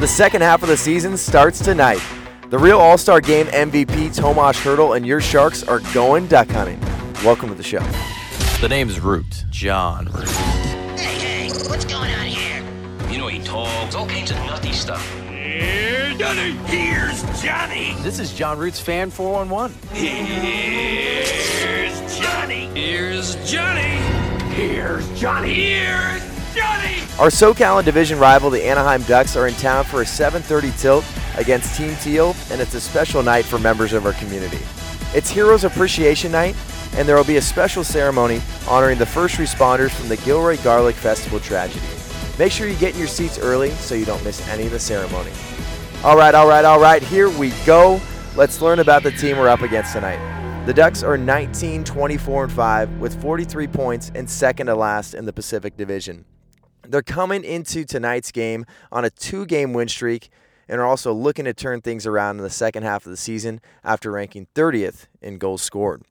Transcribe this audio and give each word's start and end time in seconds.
The 0.00 0.08
second 0.08 0.40
half 0.40 0.62
of 0.62 0.70
the 0.70 0.78
season 0.78 1.14
starts 1.18 1.58
tonight. 1.58 2.00
The 2.48 2.58
real 2.58 2.78
All 2.78 2.96
Star 2.96 3.20
Game 3.20 3.44
MVP 3.48 4.16
Tomas 4.16 4.56
Hertl 4.56 4.96
and 4.96 5.06
your 5.06 5.20
Sharks 5.20 5.62
are 5.62 5.80
going 5.92 6.26
duck 6.26 6.48
hunting. 6.48 6.80
Welcome 7.22 7.50
to 7.50 7.54
the 7.54 7.62
show. 7.62 7.80
The 8.62 8.68
name's 8.70 8.98
Root. 8.98 9.44
Jon 9.50 10.06
Root. 10.06 10.26
Hey, 10.98 11.48
hey, 11.48 11.48
what's 11.68 11.84
going 11.84 12.10
on 12.14 12.24
here? 12.24 12.64
You 13.10 13.18
know 13.18 13.26
he 13.26 13.40
talks 13.40 13.94
all 13.94 14.06
kinds 14.06 14.30
of 14.30 14.38
nutty 14.38 14.72
stuff. 14.72 15.06
Here's 15.28 16.16
Johnny. 16.16 16.52
Here's 16.64 17.42
Johnny. 17.42 17.94
This 18.00 18.18
is 18.18 18.32
Jon 18.32 18.56
Root's 18.56 18.80
Fan 18.80 19.10
411. 19.10 19.76
Here's 19.92 21.28
Johnny. 22.18 22.68
Here's 22.68 23.36
Johnny. 23.50 23.98
Here's 24.54 25.20
Johnny. 25.20 25.52
Here's 25.52 26.19
Johnny. 26.54 27.00
Our 27.18 27.28
SoCal 27.28 27.78
and 27.78 27.84
division 27.84 28.18
rival, 28.18 28.50
the 28.50 28.64
Anaheim 28.64 29.02
Ducks, 29.02 29.36
are 29.36 29.46
in 29.46 29.54
town 29.54 29.84
for 29.84 30.02
a 30.02 30.06
7:30 30.06 30.70
tilt 30.78 31.04
against 31.36 31.76
Team 31.76 31.94
Teal, 31.96 32.34
and 32.50 32.60
it's 32.60 32.74
a 32.74 32.80
special 32.80 33.22
night 33.22 33.44
for 33.44 33.58
members 33.58 33.92
of 33.92 34.06
our 34.06 34.12
community. 34.14 34.60
It's 35.14 35.30
Heroes 35.30 35.64
Appreciation 35.64 36.32
Night, 36.32 36.56
and 36.96 37.08
there 37.08 37.16
will 37.16 37.24
be 37.24 37.36
a 37.36 37.42
special 37.42 37.84
ceremony 37.84 38.40
honoring 38.68 38.98
the 38.98 39.06
first 39.06 39.36
responders 39.36 39.90
from 39.90 40.08
the 40.08 40.16
Gilroy 40.18 40.56
Garlic 40.62 40.94
Festival 40.94 41.40
tragedy. 41.40 41.86
Make 42.38 42.52
sure 42.52 42.68
you 42.68 42.76
get 42.76 42.94
in 42.94 42.98
your 42.98 43.08
seats 43.08 43.38
early 43.38 43.70
so 43.72 43.94
you 43.94 44.04
don't 44.04 44.24
miss 44.24 44.46
any 44.48 44.66
of 44.66 44.72
the 44.72 44.78
ceremony. 44.78 45.30
All 46.02 46.16
right, 46.16 46.34
all 46.34 46.48
right, 46.48 46.64
all 46.64 46.80
right, 46.80 47.02
here 47.02 47.28
we 47.28 47.50
go. 47.66 48.00
Let's 48.34 48.62
learn 48.62 48.78
about 48.78 49.02
the 49.02 49.10
team 49.10 49.36
we're 49.36 49.48
up 49.48 49.60
against 49.60 49.92
tonight. 49.92 50.18
The 50.64 50.72
Ducks 50.74 51.02
are 51.02 51.18
19, 51.18 51.84
24, 51.84 52.44
and 52.44 52.52
5 52.52 52.90
with 53.00 53.20
43 53.20 53.66
points 53.66 54.12
and 54.14 54.28
second 54.28 54.68
to 54.68 54.74
last 54.74 55.14
in 55.14 55.26
the 55.26 55.32
Pacific 55.32 55.76
Division. 55.76 56.24
They're 56.90 57.02
coming 57.02 57.44
into 57.44 57.84
tonight's 57.84 58.32
game 58.32 58.66
on 58.90 59.04
a 59.04 59.10
two 59.10 59.46
game 59.46 59.72
win 59.72 59.86
streak 59.86 60.28
and 60.68 60.80
are 60.80 60.86
also 60.86 61.12
looking 61.12 61.44
to 61.44 61.54
turn 61.54 61.80
things 61.80 62.04
around 62.04 62.38
in 62.38 62.42
the 62.42 62.50
second 62.50 62.82
half 62.82 63.06
of 63.06 63.10
the 63.10 63.16
season 63.16 63.60
after 63.84 64.10
ranking 64.10 64.48
30th 64.54 65.06
in 65.22 65.38
goals 65.38 65.62
scored. 65.62 66.02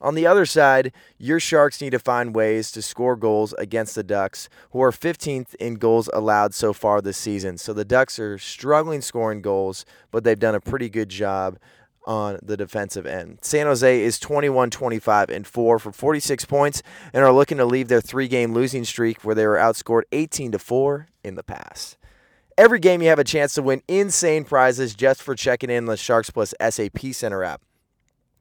On 0.00 0.14
the 0.14 0.26
other 0.26 0.46
side, 0.46 0.92
your 1.18 1.40
Sharks 1.40 1.80
need 1.80 1.90
to 1.90 1.98
find 1.98 2.34
ways 2.34 2.70
to 2.72 2.82
score 2.82 3.16
goals 3.16 3.52
against 3.54 3.96
the 3.96 4.04
Ducks, 4.04 4.48
who 4.70 4.80
are 4.80 4.92
15th 4.92 5.56
in 5.56 5.74
goals 5.74 6.08
allowed 6.12 6.54
so 6.54 6.72
far 6.72 7.00
this 7.00 7.16
season. 7.16 7.58
So 7.58 7.72
the 7.72 7.84
Ducks 7.84 8.18
are 8.18 8.38
struggling 8.38 9.00
scoring 9.00 9.42
goals, 9.42 9.84
but 10.12 10.22
they've 10.22 10.38
done 10.38 10.54
a 10.54 10.60
pretty 10.60 10.88
good 10.88 11.08
job 11.08 11.58
on 12.08 12.38
the 12.42 12.56
defensive 12.56 13.06
end. 13.06 13.38
San 13.42 13.66
Jose 13.66 14.02
is 14.02 14.18
21 14.18 14.70
25 14.70 15.28
and 15.28 15.46
4 15.46 15.78
for 15.78 15.92
46 15.92 16.44
points 16.46 16.82
and 17.12 17.22
are 17.22 17.32
looking 17.32 17.58
to 17.58 17.66
leave 17.66 17.88
their 17.88 18.00
three 18.00 18.26
game 18.26 18.54
losing 18.54 18.84
streak 18.84 19.22
where 19.22 19.34
they 19.34 19.46
were 19.46 19.56
outscored 19.56 20.02
18 20.10 20.52
to 20.52 20.58
4 20.58 21.06
in 21.22 21.34
the 21.34 21.42
past. 21.42 21.98
Every 22.56 22.80
game 22.80 23.02
you 23.02 23.08
have 23.10 23.20
a 23.20 23.24
chance 23.24 23.54
to 23.54 23.62
win 23.62 23.82
insane 23.86 24.44
prizes 24.44 24.94
just 24.94 25.22
for 25.22 25.36
checking 25.36 25.70
in 25.70 25.84
the 25.84 25.96
Sharks 25.96 26.30
Plus 26.30 26.54
SAP 26.58 26.98
Center 27.12 27.44
app. 27.44 27.60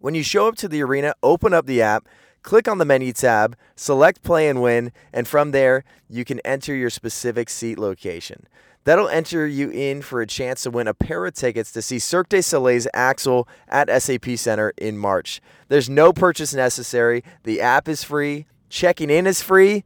When 0.00 0.16
you 0.16 0.24
show 0.24 0.48
up 0.48 0.56
to 0.56 0.68
the 0.68 0.82
arena, 0.82 1.14
open 1.22 1.54
up 1.54 1.66
the 1.66 1.80
app, 1.80 2.08
click 2.42 2.68
on 2.68 2.78
the 2.78 2.84
menu 2.84 3.12
tab, 3.12 3.56
select 3.76 4.22
play 4.22 4.48
and 4.48 4.62
win, 4.62 4.92
and 5.12 5.26
from 5.26 5.50
there, 5.50 5.84
you 6.08 6.24
can 6.24 6.40
enter 6.40 6.74
your 6.74 6.90
specific 6.90 7.48
seat 7.48 7.78
location. 7.78 8.46
That'll 8.84 9.08
enter 9.08 9.46
you 9.46 9.70
in 9.70 10.02
for 10.02 10.20
a 10.20 10.26
chance 10.26 10.62
to 10.62 10.70
win 10.70 10.88
a 10.88 10.94
pair 10.94 11.24
of 11.24 11.34
tickets 11.34 11.70
to 11.72 11.82
see 11.82 12.00
Cirque 12.00 12.28
du 12.28 12.42
Soleil's 12.42 12.88
Axel 12.92 13.48
at 13.68 13.88
SAP 14.02 14.36
Center 14.36 14.72
in 14.76 14.98
March. 14.98 15.40
There's 15.68 15.88
no 15.88 16.12
purchase 16.12 16.52
necessary. 16.52 17.22
The 17.44 17.60
app 17.60 17.88
is 17.88 18.02
free. 18.02 18.46
Checking 18.68 19.08
in 19.08 19.26
is 19.26 19.40
free. 19.40 19.84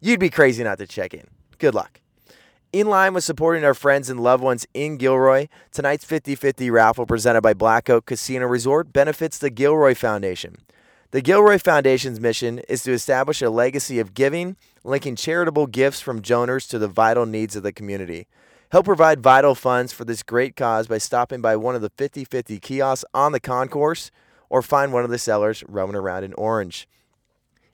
You'd 0.00 0.18
be 0.18 0.30
crazy 0.30 0.64
not 0.64 0.78
to 0.78 0.86
check 0.86 1.14
in. 1.14 1.26
Good 1.58 1.74
luck. 1.74 2.00
In 2.72 2.86
line 2.86 3.14
with 3.14 3.24
supporting 3.24 3.64
our 3.64 3.74
friends 3.74 4.08
and 4.08 4.20
loved 4.20 4.42
ones 4.42 4.66
in 4.74 4.96
Gilroy, 4.96 5.48
tonight's 5.72 6.04
50 6.04 6.34
50 6.34 6.70
raffle 6.70 7.04
presented 7.04 7.42
by 7.42 7.52
Black 7.52 7.90
Oak 7.90 8.06
Casino 8.06 8.46
Resort 8.46 8.92
benefits 8.92 9.38
the 9.38 9.50
Gilroy 9.50 9.94
Foundation. 9.94 10.56
The 11.12 11.20
Gilroy 11.20 11.58
Foundation's 11.58 12.20
mission 12.20 12.60
is 12.68 12.84
to 12.84 12.92
establish 12.92 13.42
a 13.42 13.50
legacy 13.50 13.98
of 13.98 14.14
giving, 14.14 14.56
linking 14.84 15.16
charitable 15.16 15.66
gifts 15.66 16.00
from 16.00 16.22
donors 16.22 16.68
to 16.68 16.78
the 16.78 16.86
vital 16.86 17.26
needs 17.26 17.56
of 17.56 17.64
the 17.64 17.72
community. 17.72 18.28
Help 18.70 18.84
provide 18.84 19.20
vital 19.20 19.56
funds 19.56 19.92
for 19.92 20.04
this 20.04 20.22
great 20.22 20.54
cause 20.54 20.86
by 20.86 20.98
stopping 20.98 21.40
by 21.40 21.56
one 21.56 21.74
of 21.74 21.82
the 21.82 21.90
50 21.90 22.24
50 22.24 22.60
kiosks 22.60 23.04
on 23.12 23.32
the 23.32 23.40
concourse 23.40 24.12
or 24.48 24.62
find 24.62 24.92
one 24.92 25.02
of 25.02 25.10
the 25.10 25.18
sellers 25.18 25.64
roaming 25.66 25.96
around 25.96 26.22
in 26.22 26.32
Orange. 26.34 26.86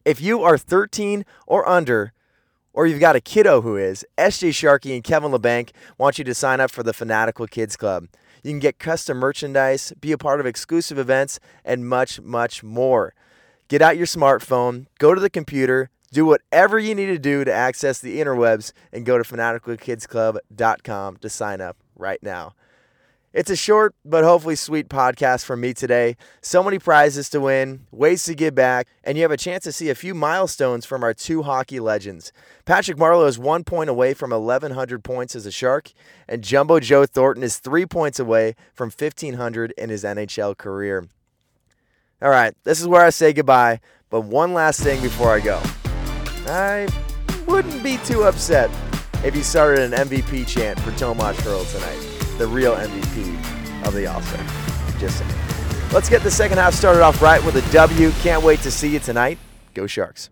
If 0.06 0.19
you 0.19 0.42
are 0.42 0.56
13 0.56 1.26
or 1.46 1.69
under, 1.69 2.14
or 2.72 2.86
you've 2.86 3.00
got 3.00 3.16
a 3.16 3.20
kiddo 3.20 3.60
who 3.60 3.76
is, 3.76 4.02
SJ 4.16 4.54
Sharkey 4.54 4.94
and 4.94 5.04
Kevin 5.04 5.30
Labanc 5.30 5.72
want 5.98 6.16
you 6.16 6.25
to 6.25 6.34
sign 6.34 6.58
up 6.58 6.70
for 6.70 6.82
the 6.82 6.94
Fanatical 6.94 7.46
Kids 7.46 7.76
Club. 7.76 8.08
You 8.42 8.52
can 8.52 8.60
get 8.60 8.78
custom 8.78 9.19
merchandise, 9.19 9.92
be 10.00 10.12
a 10.12 10.16
part 10.16 10.41
of 10.41 10.46
exclusive 10.46 10.98
events, 10.98 11.38
and 11.66 11.86
much, 11.86 12.19
much 12.22 12.62
more. 12.62 13.12
Get 13.69 13.82
out 13.82 13.97
your 13.97 14.06
smartphone, 14.06 14.87
go 15.00 15.12
to 15.12 15.21
the 15.21 15.28
computer, 15.28 15.91
do 16.12 16.25
whatever 16.25 16.78
you 16.78 16.94
need 16.94 17.06
to 17.06 17.19
do 17.19 17.44
to 17.44 17.53
access 17.53 17.99
the 17.99 18.21
interwebs, 18.21 18.72
and 18.93 19.04
go 19.04 19.19
to 19.19 19.25
fanaticalkidsclub.com 19.25 21.16
to 21.16 21.28
sign 21.28 21.60
up 21.60 21.76
right 21.97 22.22
now. 22.22 22.55
It's 23.32 23.50
a 23.50 23.56
short 23.56 23.94
but 24.05 24.25
hopefully 24.25 24.55
sweet 24.55 24.88
podcast 24.88 25.44
from 25.44 25.60
me 25.60 25.75
today. 25.75 26.16
So 26.41 26.62
many 26.62 26.78
prizes 26.78 27.28
to 27.31 27.41
win, 27.41 27.87
ways 27.91 28.25
to 28.25 28.34
give 28.34 28.55
back, 28.55 28.87
and 29.05 29.19
you 29.19 29.25
have 29.25 29.31
a 29.32 29.37
chance 29.37 29.65
to 29.65 29.72
see 29.72 29.91
a 29.91 29.94
few 29.94 30.15
milestones 30.15 30.87
from 30.87 31.03
our 31.03 31.12
two 31.12 31.43
hockey 31.43 31.81
legends. 31.81 32.32
Patrick 32.65 32.97
Marleau 32.97 33.28
is 33.28 33.38
one 33.38 33.65
point 33.65 33.91
away 33.91 34.15
from 34.15 34.31
1,100 34.31 35.05
points 35.05 35.34
as 35.34 35.44
a 35.44 35.50
Shark, 35.50 35.93
and 36.28 36.43
Jumbo 36.43 36.81
Joe 36.81 37.05
Thornton 37.05 37.43
is 37.43 37.59
three 37.59 37.84
points 37.84 38.19
away 38.21 38.55
from 38.72 38.91
1,500 38.91 39.75
in 39.76 39.91
his 39.91 40.05
NHL 40.05 40.56
career. 40.56 41.09
All 42.22 42.31
right, 42.31 42.54
this 42.65 42.81
is 42.81 42.88
where 42.88 43.04
I 43.04 43.10
say 43.10 43.34
goodbye, 43.34 43.81
but 44.09 44.22
one 44.22 44.54
last 44.54 44.81
thing 44.81 45.03
before 45.03 45.34
I 45.34 45.41
go. 45.41 45.60
I 46.47 46.88
wouldn't 47.47 47.82
be 47.82 47.99
too 47.99 48.22
upset 48.22 48.71
if 49.22 49.37
you 49.37 49.43
started 49.43 49.93
an 49.93 50.09
MVP 50.09 50.47
chant 50.47 50.81
for 50.81 50.93
Tomas 50.93 51.37
Hertl 51.38 51.71
tonight, 51.71 52.38
the 52.38 52.47
real 52.47 52.75
MVP 52.75 53.87
of 53.87 53.93
the 53.93 54.06
All 54.06 54.22
Star. 54.22 54.44
Just 54.99 55.19
saying. 55.19 55.31
Let's 55.93 56.09
get 56.09 56.22
the 56.22 56.31
second 56.31 56.56
half 56.56 56.72
started 56.72 57.03
off 57.03 57.21
right 57.21 57.44
with 57.44 57.56
a 57.56 57.72
W. 57.72 58.10
Can't 58.22 58.43
wait 58.43 58.60
to 58.60 58.71
see 58.71 58.94
you 58.94 58.99
tonight. 58.99 59.38
Go 59.75 59.87
Sharks. 59.87 60.31